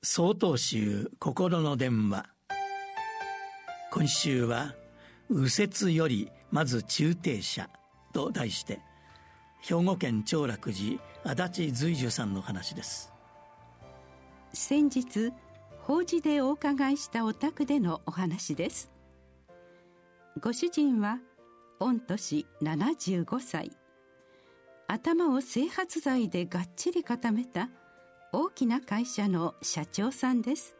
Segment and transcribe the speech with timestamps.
[0.00, 2.26] 総統集心の電話。
[3.90, 4.76] 今週は
[5.28, 7.68] 右折よりまず中停車
[8.12, 8.80] と題して
[9.60, 13.12] 兵庫県長楽寺足立随樹さんの話です。
[14.52, 15.32] 先日
[15.80, 18.92] 法事でお伺いしたお宅でのお話です。
[20.40, 21.18] ご主人は
[21.80, 23.72] 御年75歳。
[24.86, 27.68] 頭を整髪剤でがっちり固めた
[28.32, 30.76] 大きな会社の社長さんです。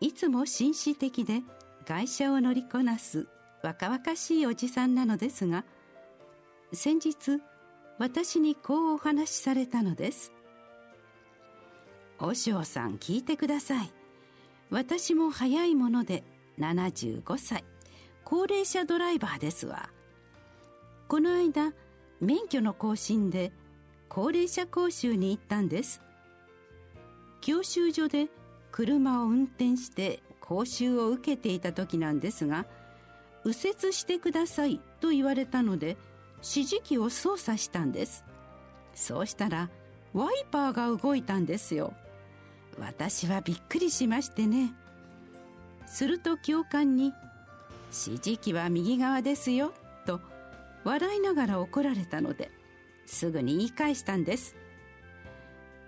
[0.00, 1.42] いつも紳士的で
[1.86, 3.28] 会社を乗りこなす
[3.62, 5.64] 若々しいおじさんなのですが
[6.72, 7.40] 先日
[7.98, 10.32] 私にこうお話しされたのです。
[12.18, 13.90] 和尚さん聞いてください。
[14.70, 16.24] 私も早いもので
[16.58, 17.64] 75歳。
[18.24, 19.90] 高齢者ドライバーですわ。
[21.08, 21.72] この間
[22.20, 23.52] 免許の更新で
[24.14, 26.02] 高齢者講習に行ったんです。
[27.40, 28.28] 教習所で
[28.70, 32.66] 車を運転して講習を受けていた時なんですが
[33.42, 35.96] 右折してくださいと言われたので
[36.42, 38.26] 指示器を操作したんです。
[38.94, 39.70] そうしたら
[40.12, 41.94] ワイパーが動いたんですよ。
[42.78, 44.74] 私はびっくりしましてね。
[45.86, 47.14] すると教官に
[47.88, 49.72] 「指示器は右側ですよ」
[50.04, 50.20] と
[50.84, 52.50] 笑いながら怒られたので
[53.12, 54.56] すぐに言い返したんです。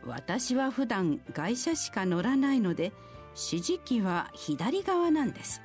[0.05, 2.93] 私は普段外車しか乗らないので
[3.31, 5.63] 指示器は左側なんです。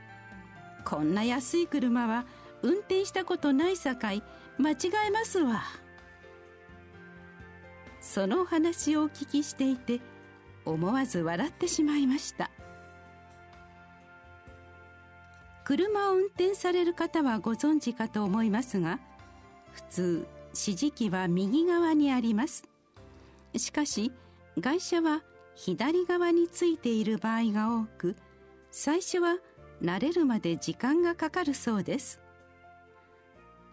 [0.86, 2.26] こんな安い車は
[2.62, 4.24] 運転したことないさかい
[4.58, 4.76] 間違
[5.08, 5.62] えますわ。
[8.00, 10.00] その話をお聞きしていて
[10.66, 12.50] 思わず笑ってしまいました。
[15.66, 19.00] 車を運転される方はご存知かと思いますが
[19.74, 22.64] 普通指示器は右側にあります。
[23.56, 24.12] しかし
[24.60, 25.24] 外車は
[25.56, 28.16] 左側についている場合が多く
[28.72, 29.38] 最初は
[29.82, 32.20] 慣れるまで時間がかかるそうです。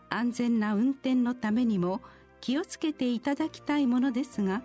[0.08, 2.00] 安全な運転のためにも
[2.40, 4.62] 気をつけていただきたいものですが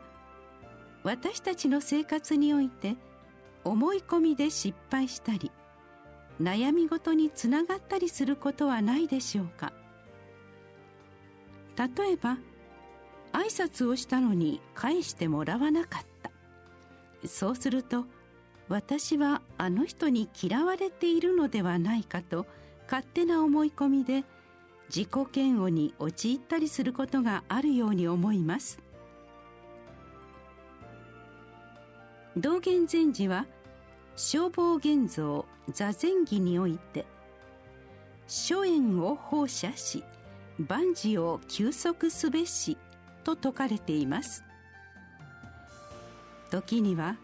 [1.03, 2.95] 私たちの生活において
[3.63, 5.51] 思い込みで失敗したり
[6.39, 9.73] 悩み事につながったりすることはないでしょうか。
[11.77, 12.37] 例えば
[13.33, 16.31] 挨拶をしたのに返してもらわなかった。
[17.27, 18.05] そうすると
[18.67, 22.45] 私はあの人に嫌われているのではないかと
[22.85, 24.23] 勝手な思い込みで
[24.93, 28.79] 自己嫌悪に陥ったりすることがあるように思います。
[32.37, 33.45] 道元禅師は
[34.15, 37.05] 消防現像座禅儀において
[38.27, 40.03] 諸縁を放射し
[40.59, 42.77] 万事を休息すべし
[43.23, 44.43] と説かれています。
[46.49, 47.17] 時には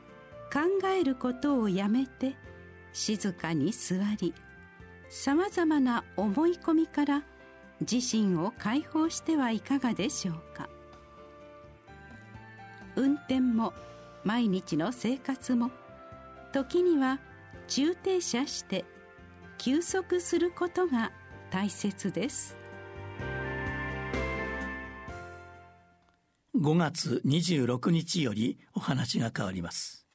[0.52, 2.36] 考えることをやめて
[2.94, 4.34] 静かに座り
[5.10, 7.24] さまざまな思い込みから
[7.82, 10.70] 自身を解放してはいかがでしょうか。
[12.96, 13.74] 運転も
[14.24, 15.70] 毎日の生活も
[16.52, 17.20] 時には
[17.68, 18.86] 中停車して
[19.58, 21.12] 休息することが
[21.52, 22.56] 大切です。
[26.58, 30.07] 5月26日よりお話が変わります。